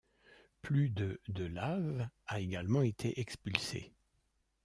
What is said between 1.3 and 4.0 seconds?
lave a également été expulsé.